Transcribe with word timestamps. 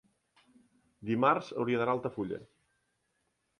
dimarts 1.09 1.53
hauria 1.59 1.83
d'anar 1.83 1.95
a 1.95 1.97
Altafulla. 1.99 2.43